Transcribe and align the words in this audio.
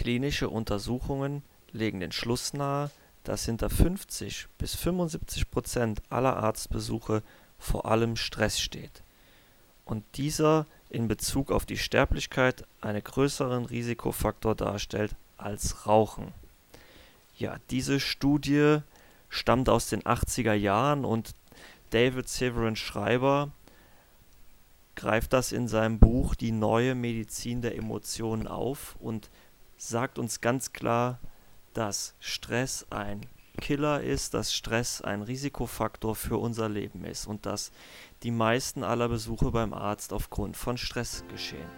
Klinische 0.00 0.48
Untersuchungen 0.48 1.42
legen 1.72 2.00
den 2.00 2.10
Schluss 2.10 2.54
nahe, 2.54 2.90
dass 3.22 3.44
hinter 3.44 3.68
50 3.68 4.46
bis 4.56 4.74
75 4.74 5.50
Prozent 5.50 6.00
aller 6.08 6.38
Arztbesuche 6.38 7.22
vor 7.58 7.84
allem 7.84 8.16
Stress 8.16 8.58
steht 8.58 9.02
und 9.84 10.02
dieser 10.16 10.64
in 10.88 11.06
Bezug 11.06 11.52
auf 11.52 11.66
die 11.66 11.76
Sterblichkeit 11.76 12.64
einen 12.80 13.04
größeren 13.04 13.66
Risikofaktor 13.66 14.54
darstellt 14.54 15.14
als 15.36 15.86
Rauchen. 15.86 16.32
Ja, 17.36 17.56
diese 17.68 18.00
Studie 18.00 18.78
stammt 19.28 19.68
aus 19.68 19.90
den 19.90 20.00
80er 20.00 20.54
Jahren 20.54 21.04
und 21.04 21.34
David 21.90 22.26
Severin 22.26 22.76
Schreiber 22.76 23.50
greift 24.96 25.34
das 25.34 25.52
in 25.52 25.68
seinem 25.68 25.98
Buch 25.98 26.34
Die 26.34 26.52
neue 26.52 26.94
Medizin 26.94 27.60
der 27.60 27.76
Emotionen 27.76 28.46
auf 28.46 28.96
und 28.98 29.28
sagt 29.80 30.18
uns 30.18 30.42
ganz 30.42 30.74
klar, 30.74 31.18
dass 31.72 32.14
Stress 32.20 32.86
ein 32.90 33.22
Killer 33.58 34.02
ist, 34.02 34.34
dass 34.34 34.52
Stress 34.52 35.00
ein 35.00 35.22
Risikofaktor 35.22 36.14
für 36.14 36.36
unser 36.36 36.68
Leben 36.68 37.04
ist 37.04 37.26
und 37.26 37.46
dass 37.46 37.72
die 38.22 38.30
meisten 38.30 38.84
aller 38.84 39.08
Besuche 39.08 39.50
beim 39.50 39.72
Arzt 39.72 40.12
aufgrund 40.12 40.56
von 40.56 40.76
Stress 40.76 41.24
geschehen. 41.28 41.68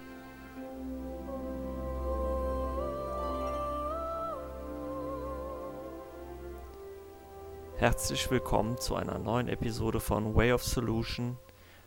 Herzlich 7.76 8.30
willkommen 8.30 8.78
zu 8.78 8.96
einer 8.96 9.18
neuen 9.18 9.48
Episode 9.48 10.00
von 10.00 10.34
Way 10.34 10.52
of 10.52 10.64
Solution. 10.64 11.38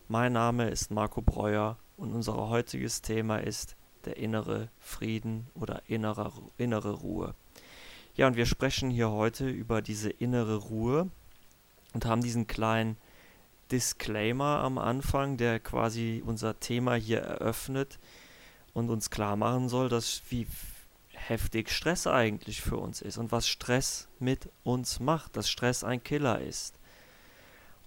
Mein 0.07 0.33
Name 0.33 0.69
ist 0.69 0.91
Marco 0.91 1.21
Breuer 1.21 1.77
und 1.97 2.13
unser 2.13 2.35
heutiges 2.49 3.01
Thema 3.01 3.37
ist 3.37 3.75
der 4.05 4.17
innere 4.17 4.69
Frieden 4.79 5.47
oder 5.55 5.81
innere, 5.87 6.31
innere 6.57 6.91
Ruhe. 6.91 7.35
Ja, 8.15 8.27
und 8.27 8.35
wir 8.35 8.45
sprechen 8.45 8.89
hier 8.89 9.09
heute 9.09 9.49
über 9.49 9.81
diese 9.81 10.09
innere 10.09 10.55
Ruhe 10.55 11.09
und 11.93 12.05
haben 12.05 12.21
diesen 12.21 12.47
kleinen 12.47 12.97
Disclaimer 13.71 14.59
am 14.59 14.77
Anfang, 14.77 15.37
der 15.37 15.59
quasi 15.59 16.23
unser 16.25 16.59
Thema 16.59 16.95
hier 16.95 17.19
eröffnet 17.19 17.99
und 18.73 18.89
uns 18.89 19.09
klar 19.09 19.35
machen 19.35 19.69
soll, 19.69 19.89
dass 19.89 20.21
wie 20.29 20.47
heftig 21.13 21.71
Stress 21.71 22.07
eigentlich 22.07 22.61
für 22.61 22.77
uns 22.77 23.01
ist 23.01 23.17
und 23.17 23.31
was 23.31 23.47
Stress 23.47 24.07
mit 24.19 24.49
uns 24.63 24.99
macht, 24.99 25.35
dass 25.35 25.49
Stress 25.49 25.83
ein 25.83 26.03
Killer 26.03 26.39
ist. 26.41 26.79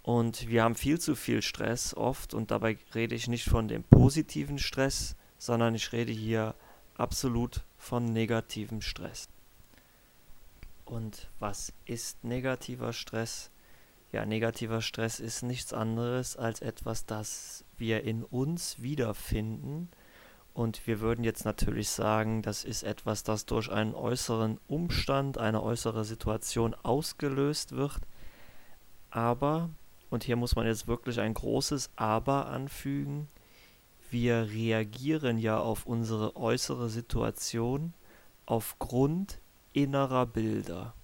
Und 0.03 0.49
wir 0.49 0.63
haben 0.63 0.75
viel 0.75 0.99
zu 0.99 1.15
viel 1.15 1.43
Stress 1.43 1.95
oft 1.95 2.35
und 2.35 2.51
dabei 2.51 2.79
rede 2.95 3.15
ich 3.15 3.29
nicht 3.29 3.49
von 3.49 3.69
dem 3.69 3.85
positiven 3.85 4.59
Stress, 4.59 5.17
sondern 5.39 5.75
ich 5.75 5.93
rede 5.93 6.13
hier 6.13 6.55
absolut 6.97 7.65
von 7.79 8.05
negativem 8.05 8.83
Stress. 8.83 9.29
Und 10.85 11.29
was 11.39 11.73
ist 11.85 12.25
negativer 12.25 12.93
Stress? 12.93 13.51
Ja, 14.11 14.25
negativer 14.25 14.81
Stress 14.81 15.21
ist 15.21 15.43
nichts 15.43 15.73
anderes 15.73 16.37
als 16.37 16.61
etwas, 16.61 17.05
das 17.05 17.65
wir 17.77 18.05
in 18.05 18.25
uns 18.25 18.81
wiederfinden. 18.81 19.91
Und 20.55 20.87
wir 20.87 21.01
würden 21.01 21.25
jetzt 21.25 21.45
natürlich 21.45 21.91
sagen, 21.91 22.43
das 22.43 22.65
ist 22.65 22.83
etwas, 22.83 23.23
das 23.23 23.47
durch 23.47 23.71
einen 23.71 23.95
äußeren 23.95 24.59
Umstand, 24.67 25.39
eine 25.39 25.63
äußere 25.63 26.05
Situation 26.05 26.75
ausgelöst 26.83 27.73
wird. 27.73 28.01
Aber, 29.11 29.71
und 30.11 30.25
hier 30.25 30.37
muss 30.37 30.57
man 30.57 30.67
jetzt 30.67 30.89
wirklich 30.89 31.21
ein 31.21 31.35
großes 31.35 31.91
Aber 31.97 32.47
anfügen, 32.47 33.29
wir 34.11 34.49
reagieren 34.51 35.39
ja 35.39 35.59
auf 35.59 35.87
unsere 35.87 36.37
äußere 36.37 36.89
Situation 36.89 37.95
aufgrund 38.47 39.39
innerer 39.73 40.27
Bilder. 40.27 40.95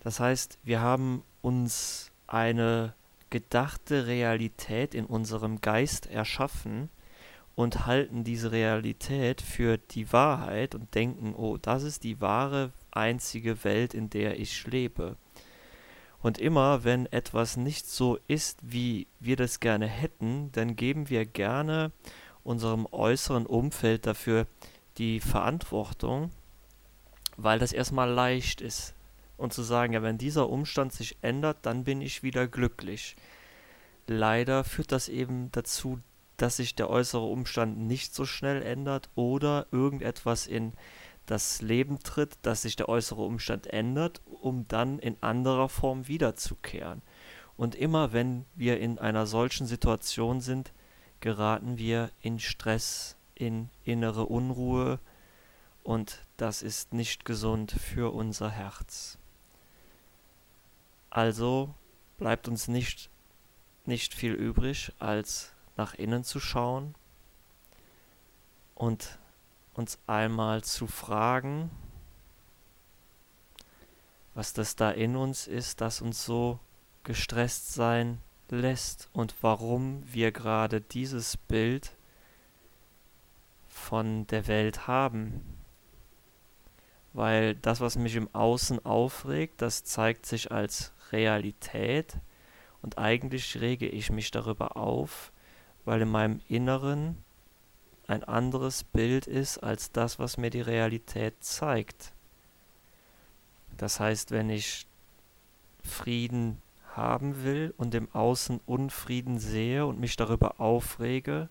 Das 0.00 0.20
heißt, 0.20 0.58
wir 0.62 0.80
haben 0.80 1.22
uns 1.42 2.10
eine 2.26 2.94
gedachte 3.30 4.06
Realität 4.06 4.94
in 4.94 5.04
unserem 5.04 5.60
Geist 5.60 6.06
erschaffen 6.06 6.88
und 7.54 7.86
halten 7.86 8.24
diese 8.24 8.52
Realität 8.52 9.42
für 9.42 9.78
die 9.78 10.12
Wahrheit 10.12 10.74
und 10.74 10.94
denken, 10.94 11.34
oh, 11.34 11.56
das 11.56 11.82
ist 11.82 12.04
die 12.04 12.20
wahre 12.20 12.70
einzige 12.90 13.64
Welt, 13.64 13.94
in 13.94 14.10
der 14.10 14.38
ich 14.38 14.66
lebe. 14.66 15.16
Und 16.20 16.38
immer, 16.38 16.84
wenn 16.84 17.06
etwas 17.06 17.56
nicht 17.56 17.86
so 17.86 18.18
ist, 18.26 18.58
wie 18.62 19.06
wir 19.20 19.36
das 19.36 19.60
gerne 19.60 19.86
hätten, 19.86 20.50
dann 20.52 20.74
geben 20.74 21.08
wir 21.08 21.24
gerne 21.24 21.92
unserem 22.42 22.86
äußeren 22.90 23.46
Umfeld 23.46 24.06
dafür 24.06 24.46
die 24.96 25.20
Verantwortung, 25.20 26.30
weil 27.36 27.58
das 27.58 27.72
erstmal 27.72 28.10
leicht 28.10 28.60
ist 28.60 28.94
und 29.36 29.52
zu 29.52 29.62
sagen, 29.62 29.92
ja, 29.92 30.02
wenn 30.02 30.18
dieser 30.18 30.48
Umstand 30.48 30.92
sich 30.92 31.16
ändert, 31.22 31.58
dann 31.62 31.84
bin 31.84 32.00
ich 32.00 32.22
wieder 32.22 32.48
glücklich. 32.48 33.16
Leider 34.08 34.64
führt 34.64 34.90
das 34.90 35.08
eben 35.08 35.52
dazu, 35.52 36.00
dass 36.36 36.56
sich 36.56 36.74
der 36.74 36.90
äußere 36.90 37.24
Umstand 37.24 37.78
nicht 37.78 38.14
so 38.14 38.24
schnell 38.24 38.62
ändert 38.62 39.08
oder 39.14 39.66
irgendetwas 39.70 40.46
in 40.46 40.72
das 41.26 41.60
Leben 41.60 41.98
tritt, 42.00 42.38
dass 42.42 42.62
sich 42.62 42.74
der 42.76 42.88
äußere 42.88 43.22
Umstand 43.22 43.66
ändert, 43.66 44.20
um 44.40 44.66
dann 44.68 44.98
in 44.98 45.16
anderer 45.22 45.68
Form 45.68 46.08
wiederzukehren. 46.08 47.02
Und 47.56 47.74
immer 47.74 48.12
wenn 48.12 48.44
wir 48.54 48.78
in 48.80 48.98
einer 48.98 49.26
solchen 49.26 49.66
Situation 49.66 50.40
sind, 50.40 50.72
geraten 51.20 51.78
wir 51.78 52.10
in 52.20 52.38
Stress, 52.38 53.16
in 53.34 53.68
innere 53.84 54.26
Unruhe 54.26 54.98
und 55.82 56.24
das 56.36 56.62
ist 56.62 56.92
nicht 56.92 57.24
gesund 57.24 57.72
für 57.72 58.12
unser 58.12 58.50
Herz. 58.50 59.18
Also 61.10 61.74
bleibt 62.18 62.46
uns 62.46 62.68
nicht, 62.68 63.10
nicht 63.86 64.14
viel 64.14 64.34
übrig, 64.34 64.92
als 64.98 65.52
nach 65.76 65.94
innen 65.94 66.24
zu 66.24 66.40
schauen 66.40 66.94
und 68.74 69.18
uns 69.74 69.98
einmal 70.06 70.62
zu 70.62 70.86
fragen, 70.86 71.70
was 74.38 74.52
das 74.52 74.76
da 74.76 74.92
in 74.92 75.16
uns 75.16 75.48
ist, 75.48 75.80
das 75.80 76.00
uns 76.00 76.24
so 76.24 76.60
gestresst 77.02 77.74
sein 77.74 78.18
lässt 78.50 79.08
und 79.12 79.34
warum 79.40 80.04
wir 80.06 80.30
gerade 80.30 80.80
dieses 80.80 81.36
Bild 81.36 81.96
von 83.66 84.28
der 84.28 84.46
Welt 84.46 84.86
haben 84.86 85.42
weil 87.12 87.56
das, 87.56 87.80
was 87.80 87.98
mich 87.98 88.14
im 88.14 88.32
Außen 88.32 88.84
aufregt, 88.84 89.60
das 89.60 89.82
zeigt 89.82 90.24
sich 90.24 90.52
als 90.52 90.92
Realität 91.10 92.16
und 92.80 92.96
eigentlich 92.96 93.60
rege 93.60 93.88
ich 93.88 94.12
mich 94.12 94.30
darüber 94.30 94.76
auf, 94.76 95.32
weil 95.84 96.02
in 96.02 96.10
meinem 96.10 96.40
Inneren 96.46 97.16
ein 98.06 98.22
anderes 98.22 98.84
Bild 98.84 99.26
ist 99.26 99.58
als 99.58 99.90
das, 99.90 100.20
was 100.20 100.36
mir 100.36 100.50
die 100.50 100.60
Realität 100.60 101.42
zeigt. 101.42 102.12
Das 103.78 103.98
heißt, 103.98 104.30
wenn 104.30 104.50
ich 104.50 104.86
Frieden 105.82 106.60
haben 106.94 107.42
will 107.44 107.72
und 107.78 107.94
im 107.94 108.14
Außen 108.14 108.60
Unfrieden 108.66 109.38
sehe 109.38 109.86
und 109.86 109.98
mich 109.98 110.16
darüber 110.16 110.60
aufrege, 110.60 111.48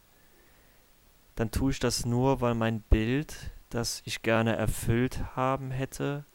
dann 1.36 1.52
tue 1.52 1.72
ich 1.72 1.80
das 1.80 2.06
nur, 2.06 2.42
weil 2.42 2.54
mein 2.54 2.82
Bild 2.82 3.52
das 3.70 4.02
ich 4.06 4.22
gerne 4.22 4.56
erfüllt 4.56 5.36
haben 5.36 5.72
hätte, 5.72 6.26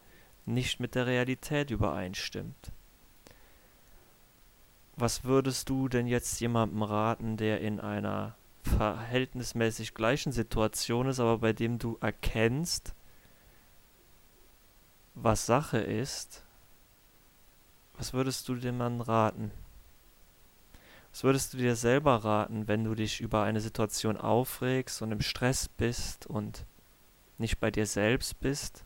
nicht 0.45 0.79
mit 0.79 0.95
der 0.95 1.07
Realität 1.07 1.71
übereinstimmt. 1.71 2.71
Was 4.95 5.23
würdest 5.23 5.69
du 5.69 5.87
denn 5.87 6.05
jetzt 6.05 6.39
jemandem 6.39 6.83
raten, 6.83 7.37
der 7.37 7.61
in 7.61 7.79
einer 7.79 8.35
verhältnismäßig 8.61 9.95
gleichen 9.95 10.31
Situation 10.31 11.07
ist, 11.07 11.19
aber 11.19 11.39
bei 11.39 11.53
dem 11.53 11.79
du 11.79 11.97
erkennst, 11.99 12.93
was 15.13 15.45
Sache 15.45 15.79
ist, 15.79 16.43
was 17.97 18.13
würdest 18.13 18.47
du 18.49 18.55
dem 18.55 18.77
Mann 18.77 19.01
raten? 19.01 19.51
Was 21.11 21.23
würdest 21.23 21.53
du 21.53 21.57
dir 21.57 21.75
selber 21.75 22.23
raten, 22.23 22.67
wenn 22.67 22.83
du 22.83 22.95
dich 22.95 23.21
über 23.21 23.43
eine 23.43 23.61
Situation 23.61 24.17
aufregst 24.17 25.01
und 25.01 25.11
im 25.11 25.21
Stress 25.21 25.69
bist 25.69 26.25
und 26.25 26.65
nicht 27.37 27.59
bei 27.59 27.71
dir 27.71 27.85
selbst 27.85 28.39
bist. 28.39 28.85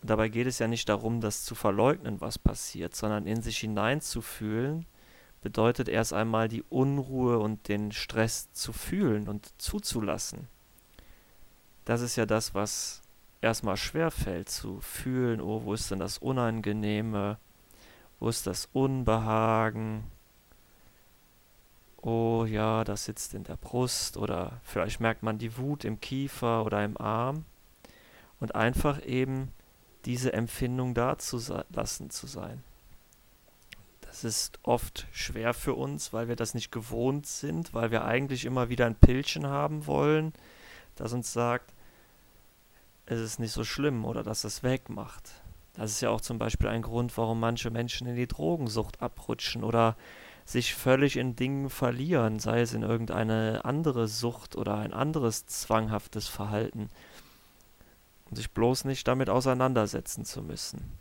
Und 0.00 0.10
dabei 0.10 0.28
geht 0.28 0.46
es 0.46 0.58
ja 0.58 0.68
nicht 0.68 0.88
darum, 0.88 1.20
das 1.20 1.44
zu 1.44 1.54
verleugnen, 1.54 2.20
was 2.20 2.38
passiert, 2.38 2.94
sondern 2.94 3.26
in 3.26 3.42
sich 3.42 3.58
hineinzufühlen, 3.58 4.86
bedeutet 5.42 5.88
erst 5.88 6.12
einmal 6.12 6.48
die 6.48 6.62
Unruhe 6.62 7.38
und 7.38 7.68
den 7.68 7.92
Stress 7.92 8.50
zu 8.52 8.72
fühlen 8.72 9.28
und 9.28 9.52
zuzulassen. 9.60 10.48
Das 11.84 12.00
ist 12.00 12.16
ja 12.16 12.24
das, 12.24 12.54
was 12.54 13.02
erstmal 13.44 13.76
schwer 13.76 14.10
fällt, 14.10 14.48
zu 14.48 14.80
fühlen, 14.80 15.40
oh, 15.40 15.62
wo 15.64 15.74
ist 15.74 15.90
denn 15.90 15.98
das 16.00 16.18
Unangenehme, 16.18 17.38
wo 18.18 18.28
ist 18.28 18.46
das 18.46 18.68
Unbehagen, 18.72 20.04
oh 22.02 22.44
ja, 22.44 22.84
das 22.84 23.04
sitzt 23.04 23.34
in 23.34 23.44
der 23.44 23.56
Brust 23.56 24.16
oder 24.16 24.60
vielleicht 24.62 25.00
merkt 25.00 25.22
man 25.22 25.38
die 25.38 25.56
Wut 25.56 25.84
im 25.84 26.00
Kiefer 26.00 26.64
oder 26.64 26.84
im 26.84 27.00
Arm. 27.00 27.44
und 28.40 28.54
einfach 28.54 29.02
eben 29.06 29.52
diese 30.04 30.32
Empfindung 30.34 30.92
da 30.92 31.16
zu 31.18 31.40
lassen 31.70 32.10
zu 32.10 32.26
sein. 32.26 32.62
Das 34.02 34.22
ist 34.22 34.58
oft 34.62 35.06
schwer 35.12 35.54
für 35.54 35.74
uns, 35.74 36.12
weil 36.12 36.28
wir 36.28 36.36
das 36.36 36.52
nicht 36.52 36.70
gewohnt 36.70 37.26
sind, 37.26 37.72
weil 37.72 37.90
wir 37.90 38.04
eigentlich 38.04 38.44
immer 38.44 38.68
wieder 38.68 38.86
ein 38.86 38.96
Pilchen 38.96 39.46
haben 39.46 39.86
wollen, 39.86 40.34
das 40.96 41.12
uns 41.12 41.32
sagt, 41.32 41.73
es 43.06 43.20
ist 43.20 43.38
nicht 43.38 43.52
so 43.52 43.64
schlimm 43.64 44.04
oder 44.04 44.22
dass 44.22 44.44
es 44.44 44.62
wegmacht. 44.62 45.42
Das 45.74 45.90
ist 45.90 46.00
ja 46.00 46.10
auch 46.10 46.20
zum 46.20 46.38
Beispiel 46.38 46.68
ein 46.68 46.82
Grund, 46.82 47.16
warum 47.18 47.40
manche 47.40 47.70
Menschen 47.70 48.06
in 48.06 48.16
die 48.16 48.28
Drogensucht 48.28 49.02
abrutschen 49.02 49.64
oder 49.64 49.96
sich 50.44 50.74
völlig 50.74 51.16
in 51.16 51.36
Dingen 51.36 51.70
verlieren, 51.70 52.38
sei 52.38 52.60
es 52.60 52.74
in 52.74 52.82
irgendeine 52.82 53.64
andere 53.64 54.08
Sucht 54.08 54.56
oder 54.56 54.76
ein 54.76 54.92
anderes 54.92 55.46
zwanghaftes 55.46 56.28
Verhalten, 56.28 56.90
um 58.30 58.36
sich 58.36 58.50
bloß 58.52 58.84
nicht 58.84 59.08
damit 59.08 59.30
auseinandersetzen 59.30 60.24
zu 60.24 60.42
müssen. 60.42 60.92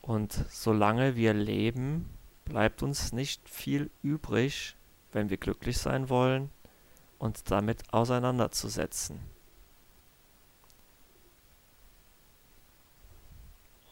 Und 0.00 0.44
solange 0.48 1.16
wir 1.16 1.34
leben, 1.34 2.08
bleibt 2.46 2.82
uns 2.82 3.12
nicht 3.12 3.48
viel 3.48 3.90
übrig, 4.02 4.74
wenn 5.12 5.28
wir 5.30 5.36
glücklich 5.36 5.78
sein 5.78 6.08
wollen, 6.08 6.50
uns 7.18 7.44
damit 7.44 7.92
auseinanderzusetzen. 7.92 9.20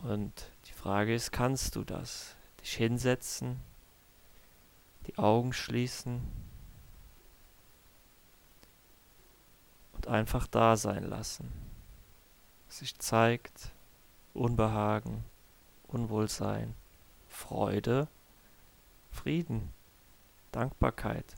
Und 0.00 0.50
die 0.66 0.72
Frage 0.72 1.14
ist, 1.14 1.32
kannst 1.32 1.76
du 1.76 1.84
das? 1.84 2.36
Dich 2.60 2.74
hinsetzen, 2.74 3.60
die 5.06 5.18
Augen 5.18 5.52
schließen 5.52 6.20
und 9.92 10.08
einfach 10.08 10.46
da 10.46 10.76
sein 10.76 11.04
lassen. 11.04 11.52
Sich 12.68 12.98
zeigt, 12.98 13.72
Unbehagen, 14.34 15.24
Unwohlsein, 15.88 16.74
Freude, 17.28 18.08
Frieden, 19.10 19.72
Dankbarkeit. 20.52 21.36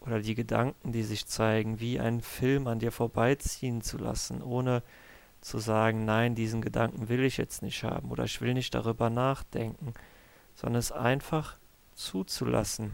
Oder 0.00 0.20
die 0.20 0.34
Gedanken, 0.34 0.92
die 0.92 1.04
sich 1.04 1.26
zeigen, 1.26 1.78
wie 1.78 2.00
einen 2.00 2.22
Film 2.22 2.66
an 2.66 2.80
dir 2.80 2.90
vorbeiziehen 2.90 3.82
zu 3.82 3.98
lassen, 3.98 4.42
ohne 4.42 4.82
zu 5.42 5.58
sagen, 5.58 6.04
nein, 6.04 6.34
diesen 6.34 6.62
Gedanken 6.62 7.08
will 7.08 7.24
ich 7.24 7.36
jetzt 7.36 7.62
nicht 7.62 7.84
haben 7.84 8.10
oder 8.10 8.24
ich 8.24 8.40
will 8.40 8.54
nicht 8.54 8.74
darüber 8.74 9.10
nachdenken, 9.10 9.92
sondern 10.54 10.78
es 10.78 10.92
einfach 10.92 11.58
zuzulassen. 11.94 12.92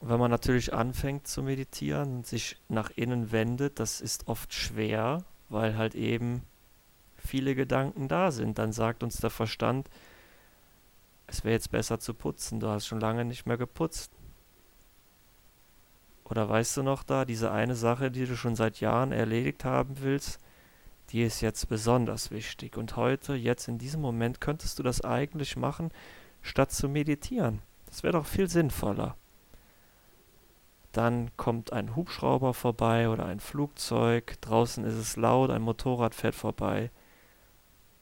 Und 0.00 0.10
wenn 0.10 0.20
man 0.20 0.30
natürlich 0.30 0.72
anfängt 0.72 1.26
zu 1.26 1.42
meditieren 1.42 2.18
und 2.18 2.26
sich 2.26 2.56
nach 2.68 2.90
innen 2.90 3.32
wendet, 3.32 3.80
das 3.80 4.00
ist 4.00 4.28
oft 4.28 4.52
schwer, 4.52 5.24
weil 5.48 5.76
halt 5.76 5.94
eben 5.94 6.42
viele 7.16 7.54
Gedanken 7.54 8.06
da 8.06 8.30
sind. 8.30 8.58
Dann 8.58 8.72
sagt 8.72 9.02
uns 9.02 9.16
der 9.16 9.30
Verstand, 9.30 9.88
es 11.26 11.42
wäre 11.42 11.54
jetzt 11.54 11.70
besser 11.70 11.98
zu 11.98 12.14
putzen, 12.14 12.60
du 12.60 12.68
hast 12.68 12.86
schon 12.86 13.00
lange 13.00 13.24
nicht 13.24 13.46
mehr 13.46 13.58
geputzt. 13.58 14.12
Oder 16.24 16.48
weißt 16.48 16.76
du 16.76 16.82
noch 16.82 17.02
da, 17.02 17.24
diese 17.24 17.50
eine 17.50 17.74
Sache, 17.74 18.10
die 18.10 18.26
du 18.26 18.36
schon 18.36 18.54
seit 18.54 18.80
Jahren 18.80 19.12
erledigt 19.12 19.64
haben 19.64 20.00
willst, 20.00 20.38
die 21.10 21.22
ist 21.22 21.40
jetzt 21.40 21.68
besonders 21.68 22.30
wichtig. 22.30 22.76
Und 22.76 22.96
heute, 22.96 23.34
jetzt 23.34 23.68
in 23.68 23.78
diesem 23.78 24.00
Moment, 24.00 24.40
könntest 24.40 24.78
du 24.78 24.82
das 24.82 25.02
eigentlich 25.02 25.56
machen, 25.56 25.90
statt 26.42 26.70
zu 26.70 26.88
meditieren. 26.88 27.60
Das 27.86 28.02
wäre 28.02 28.12
doch 28.12 28.26
viel 28.26 28.48
sinnvoller. 28.48 29.16
Dann 30.92 31.30
kommt 31.36 31.72
ein 31.72 31.96
Hubschrauber 31.96 32.54
vorbei 32.54 33.08
oder 33.08 33.26
ein 33.26 33.40
Flugzeug, 33.40 34.40
draußen 34.40 34.84
ist 34.84 34.94
es 34.94 35.16
laut, 35.16 35.50
ein 35.50 35.62
Motorrad 35.62 36.14
fährt 36.14 36.34
vorbei. 36.34 36.90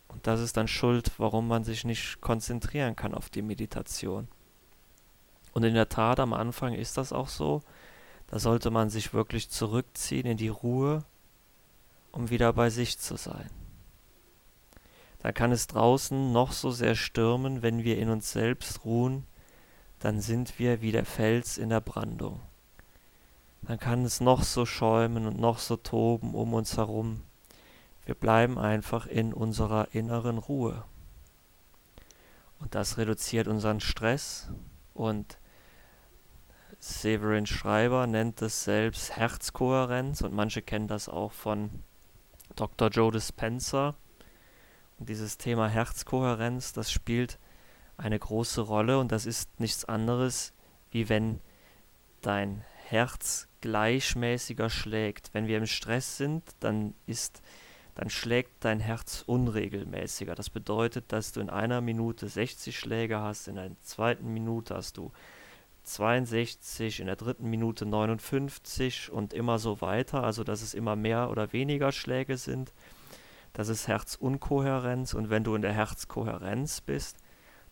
Und 0.08 0.26
das 0.26 0.40
ist 0.40 0.56
dann 0.56 0.68
Schuld, 0.68 1.12
warum 1.18 1.48
man 1.48 1.64
sich 1.64 1.84
nicht 1.84 2.20
konzentrieren 2.20 2.96
kann 2.96 3.14
auf 3.14 3.28
die 3.28 3.42
Meditation. 3.42 4.28
Und 5.52 5.64
in 5.64 5.74
der 5.74 5.88
Tat, 5.88 6.20
am 6.20 6.32
Anfang 6.32 6.74
ist 6.74 6.96
das 6.96 7.12
auch 7.12 7.28
so. 7.28 7.62
Da 8.28 8.38
sollte 8.38 8.70
man 8.70 8.90
sich 8.90 9.14
wirklich 9.14 9.50
zurückziehen 9.50 10.26
in 10.26 10.36
die 10.36 10.48
Ruhe 10.48 11.04
um 12.16 12.30
wieder 12.30 12.54
bei 12.54 12.70
sich 12.70 12.98
zu 12.98 13.16
sein. 13.16 13.50
Da 15.20 15.32
kann 15.32 15.52
es 15.52 15.66
draußen 15.66 16.32
noch 16.32 16.52
so 16.52 16.70
sehr 16.70 16.94
stürmen, 16.94 17.60
wenn 17.60 17.84
wir 17.84 17.98
in 17.98 18.08
uns 18.08 18.32
selbst 18.32 18.86
ruhen, 18.86 19.26
dann 19.98 20.22
sind 20.22 20.58
wir 20.58 20.80
wie 20.80 20.92
der 20.92 21.04
Fels 21.04 21.58
in 21.58 21.68
der 21.68 21.82
Brandung. 21.82 22.40
Dann 23.62 23.78
kann 23.78 24.04
es 24.04 24.20
noch 24.20 24.44
so 24.44 24.64
schäumen 24.64 25.26
und 25.26 25.38
noch 25.38 25.58
so 25.58 25.76
toben 25.76 26.34
um 26.34 26.54
uns 26.54 26.78
herum. 26.78 27.22
Wir 28.06 28.14
bleiben 28.14 28.58
einfach 28.58 29.06
in 29.06 29.34
unserer 29.34 29.88
inneren 29.94 30.38
Ruhe. 30.38 30.84
Und 32.60 32.74
das 32.74 32.96
reduziert 32.96 33.46
unseren 33.46 33.80
Stress 33.80 34.48
und 34.94 35.38
Severin 36.78 37.46
Schreiber 37.46 38.06
nennt 38.06 38.40
es 38.40 38.64
selbst 38.64 39.16
Herzkohärenz 39.16 40.22
und 40.22 40.32
manche 40.32 40.62
kennen 40.62 40.88
das 40.88 41.08
auch 41.08 41.32
von 41.32 41.82
Dr. 42.54 42.88
Joe 42.88 43.10
Dispenza. 43.10 43.94
Und 44.98 45.08
dieses 45.08 45.38
Thema 45.38 45.69
Herzkohärenz, 45.69 46.72
das 46.72 46.90
spielt 46.90 47.38
eine 47.96 48.19
große 48.19 48.60
Rolle 48.60 48.98
und 48.98 49.12
das 49.12 49.26
ist 49.26 49.60
nichts 49.60 49.84
anderes, 49.84 50.52
wie 50.90 51.08
wenn 51.08 51.40
dein 52.20 52.64
Herz 52.88 53.48
gleichmäßiger 53.60 54.70
schlägt. 54.70 55.31
Wenn 55.32 55.48
wir 55.48 55.58
im 55.58 55.66
Stress 55.66 56.16
sind, 56.16 56.44
dann 56.60 56.94
ist 57.06 57.43
dann 57.96 58.10
schlägt 58.10 58.62
dein 58.62 58.78
Herz 58.78 59.25
unregelmäßiger. 59.26 60.34
Das 60.34 60.50
bedeutet, 60.50 61.12
dass 61.12 61.32
du 61.32 61.40
in 61.40 61.49
einer 61.49 61.81
Minute 61.81 62.28
60 62.28 62.78
Schläge 62.78 63.20
hast, 63.20 63.49
in 63.49 63.54
der 63.54 63.70
zweiten 63.81 64.34
Minute 64.34 64.75
hast 64.75 64.99
du 64.99 65.12
62, 65.86 67.00
in 67.00 67.06
der 67.06 67.16
dritten 67.16 67.48
Minute 67.48 67.86
59 67.86 69.10
und 69.10 69.32
immer 69.32 69.58
so 69.58 69.80
weiter, 69.80 70.24
also 70.24 70.44
dass 70.44 70.62
es 70.62 70.74
immer 70.74 70.96
mehr 70.96 71.30
oder 71.30 71.52
weniger 71.52 71.92
Schläge 71.92 72.36
sind. 72.36 72.72
Das 73.52 73.68
ist 73.68 73.88
Herzunkohärenz 73.88 75.14
und 75.14 75.30
wenn 75.30 75.44
du 75.44 75.54
in 75.54 75.62
der 75.62 75.72
Herzkohärenz 75.72 76.82
bist, 76.82 77.16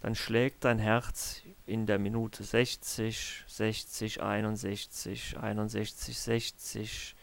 dann 0.01 0.15
schlägt 0.15 0.65
dein 0.65 0.79
Herz 0.79 1.43
in 1.67 1.87
der 1.87 1.99
Minute 1.99 2.45
60, 2.45 3.45
60, 3.47 4.23
61, 4.23 5.37
61, 5.39 6.19
60, 6.19 7.17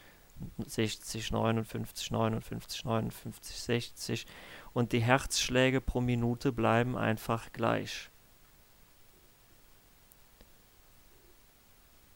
60, 0.65 1.31
59, 1.31 2.11
59, 2.11 2.85
59, 2.85 3.55
60 3.55 4.25
und 4.73 4.91
die 4.91 5.01
Herzschläge 5.01 5.81
pro 5.81 6.01
Minute 6.01 6.51
bleiben 6.51 6.97
einfach 6.97 7.51
gleich. 7.51 8.10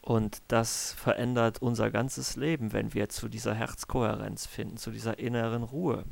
Und 0.05 0.43
das 0.49 0.93
verändert 0.93 1.63
unser 1.63 1.89
ganzes 1.89 2.35
Leben, 2.35 2.73
wenn 2.73 2.93
wir 2.93 3.09
zu 3.09 3.27
dieser 3.27 3.55
Herzkohärenz 3.55 4.45
finden, 4.45 4.77
zu 4.77 4.91
dieser 4.91 5.17
inneren 5.17 5.63
Ruhe. 5.63 6.05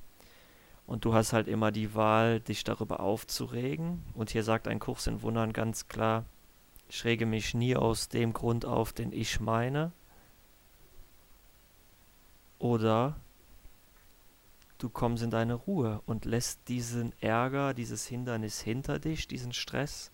Und 0.87 1.05
du 1.05 1.13
hast 1.13 1.31
halt 1.31 1.47
immer 1.47 1.71
die 1.71 1.93
Wahl, 1.93 2.39
dich 2.39 2.63
darüber 2.63 3.01
aufzuregen. 3.01 4.01
Und 4.15 4.31
hier 4.31 4.43
sagt 4.43 4.67
ein 4.67 4.79
Kurs 4.79 5.05
in 5.05 5.21
Wundern 5.21 5.53
ganz 5.53 5.87
klar, 5.89 6.25
ich 6.89 7.05
rege 7.05 7.27
mich 7.27 7.53
nie 7.53 7.75
aus 7.75 8.09
dem 8.09 8.33
Grund 8.33 8.65
auf, 8.65 8.93
den 8.93 9.13
ich 9.13 9.39
meine. 9.39 9.91
Oder 12.57 13.15
du 14.79 14.89
kommst 14.89 15.21
in 15.21 15.29
deine 15.29 15.53
Ruhe 15.53 16.01
und 16.07 16.25
lässt 16.25 16.67
diesen 16.67 17.13
Ärger, 17.21 17.75
dieses 17.75 18.07
Hindernis 18.07 18.59
hinter 18.59 18.97
dich, 18.97 19.27
diesen 19.27 19.53
Stress 19.53 20.11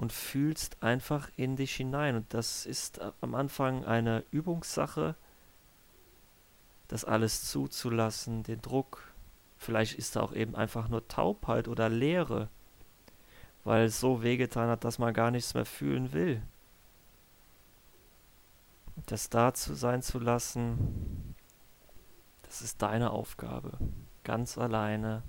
und 0.00 0.14
fühlst 0.14 0.82
einfach 0.82 1.28
in 1.36 1.56
dich 1.56 1.76
hinein. 1.76 2.16
Und 2.16 2.32
das 2.32 2.64
ist 2.64 3.02
am 3.20 3.34
Anfang 3.34 3.84
eine 3.84 4.24
Übungssache, 4.30 5.14
das 6.88 7.04
alles 7.04 7.44
zuzulassen, 7.50 8.42
den 8.42 8.62
Druck. 8.62 9.12
Vielleicht 9.58 9.98
ist 9.98 10.16
da 10.16 10.22
auch 10.22 10.32
eben 10.32 10.56
einfach 10.56 10.88
nur 10.88 11.06
Taubheit 11.06 11.68
oder 11.68 11.90
Leere, 11.90 12.48
weil 13.62 13.84
es 13.84 14.00
so 14.00 14.22
wehgetan 14.22 14.70
hat, 14.70 14.84
dass 14.84 14.98
man 14.98 15.12
gar 15.12 15.30
nichts 15.30 15.52
mehr 15.52 15.66
fühlen 15.66 16.14
will. 16.14 16.40
Das 19.04 19.28
da 19.28 19.52
zu 19.52 19.74
sein 19.74 20.00
zu 20.00 20.18
lassen, 20.18 21.34
das 22.44 22.62
ist 22.62 22.80
deine 22.80 23.10
Aufgabe. 23.10 23.76
Ganz 24.24 24.56
alleine 24.56 25.22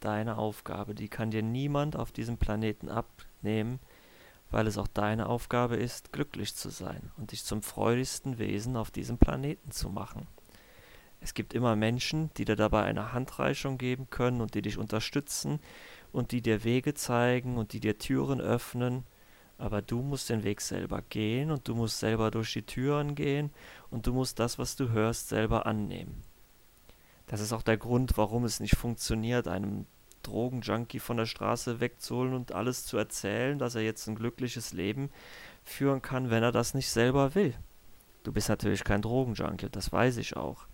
deine 0.00 0.38
Aufgabe. 0.38 0.94
Die 0.94 1.08
kann 1.08 1.30
dir 1.30 1.42
niemand 1.42 1.96
auf 1.96 2.12
diesem 2.12 2.38
Planeten 2.38 2.88
abnehmen 2.88 3.78
weil 4.56 4.68
es 4.68 4.78
auch 4.78 4.88
deine 4.88 5.28
Aufgabe 5.28 5.76
ist, 5.76 6.14
glücklich 6.14 6.54
zu 6.54 6.70
sein 6.70 7.12
und 7.18 7.32
dich 7.32 7.44
zum 7.44 7.60
freudigsten 7.60 8.38
Wesen 8.38 8.74
auf 8.74 8.90
diesem 8.90 9.18
Planeten 9.18 9.70
zu 9.70 9.90
machen. 9.90 10.26
Es 11.20 11.34
gibt 11.34 11.52
immer 11.52 11.76
Menschen, 11.76 12.30
die 12.38 12.46
dir 12.46 12.56
dabei 12.56 12.84
eine 12.84 13.12
Handreichung 13.12 13.76
geben 13.76 14.08
können 14.08 14.40
und 14.40 14.54
die 14.54 14.62
dich 14.62 14.78
unterstützen 14.78 15.60
und 16.10 16.32
die 16.32 16.40
dir 16.40 16.64
Wege 16.64 16.94
zeigen 16.94 17.58
und 17.58 17.74
die 17.74 17.80
dir 17.80 17.98
Türen 17.98 18.40
öffnen, 18.40 19.04
aber 19.58 19.82
du 19.82 20.00
musst 20.00 20.30
den 20.30 20.42
Weg 20.42 20.62
selber 20.62 21.02
gehen 21.02 21.50
und 21.50 21.68
du 21.68 21.74
musst 21.74 22.00
selber 22.00 22.30
durch 22.30 22.54
die 22.54 22.62
Türen 22.62 23.14
gehen 23.14 23.50
und 23.90 24.06
du 24.06 24.14
musst 24.14 24.38
das, 24.38 24.58
was 24.58 24.74
du 24.74 24.88
hörst, 24.88 25.28
selber 25.28 25.66
annehmen. 25.66 26.22
Das 27.26 27.40
ist 27.40 27.52
auch 27.52 27.62
der 27.62 27.76
Grund, 27.76 28.16
warum 28.16 28.46
es 28.46 28.60
nicht 28.60 28.78
funktioniert, 28.78 29.48
einem 29.48 29.84
Drogenjunkie 30.26 30.98
von 30.98 31.16
der 31.16 31.26
Straße 31.26 31.80
wegzuholen 31.80 32.34
und 32.34 32.52
alles 32.52 32.84
zu 32.84 32.96
erzählen, 32.96 33.58
dass 33.58 33.74
er 33.74 33.82
jetzt 33.82 34.06
ein 34.06 34.14
glückliches 34.14 34.72
Leben 34.72 35.10
führen 35.64 36.02
kann, 36.02 36.30
wenn 36.30 36.42
er 36.42 36.52
das 36.52 36.74
nicht 36.74 36.90
selber 36.90 37.34
will. 37.34 37.54
Du 38.22 38.32
bist 38.32 38.48
natürlich 38.48 38.84
kein 38.84 39.02
Drogenjunkie, 39.02 39.68
das 39.70 39.92
weiß 39.92 40.16
ich 40.16 40.36
auch. 40.36 40.66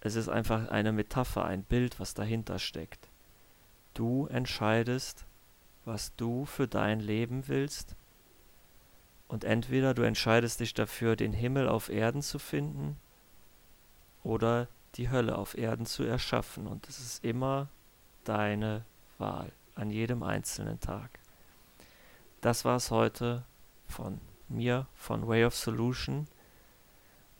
Es 0.00 0.14
ist 0.14 0.28
einfach 0.28 0.68
eine 0.68 0.92
Metapher, 0.92 1.44
ein 1.44 1.64
Bild, 1.64 1.98
was 1.98 2.14
dahinter 2.14 2.58
steckt. 2.58 3.08
Du 3.94 4.26
entscheidest, 4.26 5.26
was 5.84 6.14
du 6.16 6.44
für 6.44 6.68
dein 6.68 7.00
Leben 7.00 7.48
willst. 7.48 7.96
Und 9.26 9.44
entweder 9.44 9.94
du 9.94 10.02
entscheidest 10.02 10.60
dich 10.60 10.74
dafür, 10.74 11.16
den 11.16 11.32
Himmel 11.32 11.68
auf 11.68 11.88
Erden 11.88 12.22
zu 12.22 12.38
finden 12.38 12.96
oder 14.22 14.68
die 14.94 15.10
Hölle 15.10 15.36
auf 15.36 15.58
Erden 15.58 15.86
zu 15.86 16.04
erschaffen. 16.04 16.66
Und 16.66 16.88
es 16.88 17.00
ist 17.00 17.24
immer 17.24 17.68
deine 18.28 18.84
Wahl 19.18 19.52
an 19.74 19.90
jedem 19.90 20.22
einzelnen 20.22 20.80
Tag. 20.80 21.18
Das 22.40 22.64
war 22.64 22.76
es 22.76 22.90
heute 22.90 23.44
von 23.86 24.20
mir, 24.48 24.86
von 24.94 25.26
Way 25.26 25.46
of 25.46 25.54
Solution. 25.54 26.26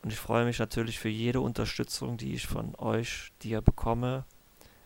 Und 0.03 0.13
ich 0.13 0.19
freue 0.19 0.45
mich 0.45 0.59
natürlich 0.59 0.99
für 0.99 1.09
jede 1.09 1.41
Unterstützung, 1.41 2.17
die 2.17 2.35
ich 2.35 2.47
von 2.47 2.75
euch, 2.77 3.33
dir 3.43 3.61
bekomme, 3.61 4.25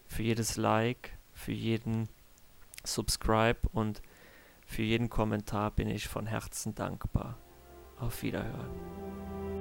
für 0.06 0.22
jedes 0.22 0.56
Like, 0.56 1.16
für 1.32 1.52
jeden 1.52 2.08
Subscribe 2.84 3.60
und 3.72 4.02
für 4.66 4.82
jeden 4.82 5.08
Kommentar 5.08 5.70
bin 5.70 5.88
ich 5.88 6.08
von 6.08 6.26
Herzen 6.26 6.74
dankbar. 6.74 7.36
Auf 7.98 8.22
Wiederhören. 8.22 9.51